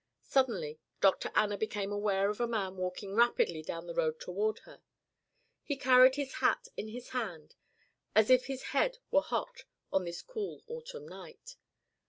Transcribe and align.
Suddenly 0.23 0.79
Dr. 0.99 1.31
Anna 1.35 1.59
became 1.59 1.91
aware 1.91 2.31
of 2.31 2.39
a 2.41 2.47
man 2.47 2.75
walking 2.75 3.13
rapidly 3.13 3.61
down 3.61 3.85
the 3.85 3.93
road 3.93 4.19
toward 4.19 4.57
her. 4.65 4.81
He 5.61 5.77
carried 5.77 6.15
his 6.15 6.33
hat 6.37 6.67
in 6.75 6.87
his 6.87 7.09
hand 7.09 7.53
as 8.15 8.31
if 8.31 8.47
his 8.47 8.63
head 8.73 8.97
were 9.11 9.21
hot 9.21 9.65
on 9.93 10.05
this 10.05 10.23
cool 10.23 10.63
autumn 10.67 11.07
night. 11.07 11.55